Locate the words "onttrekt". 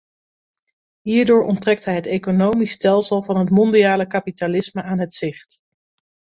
1.43-1.85